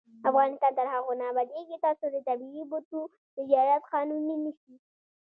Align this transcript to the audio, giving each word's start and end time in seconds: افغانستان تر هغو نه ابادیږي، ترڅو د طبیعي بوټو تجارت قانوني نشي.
افغانستان 0.29 0.71
تر 0.79 0.87
هغو 0.93 1.11
نه 1.19 1.25
ابادیږي، 1.31 1.77
ترڅو 1.83 2.05
د 2.11 2.17
طبیعي 2.27 2.63
بوټو 2.71 3.01
تجارت 3.35 3.81
قانوني 3.93 4.35
نشي. 4.43 4.75